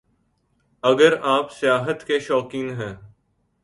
[0.83, 2.93] اگر آپ سیاحت کے شوقین ہیں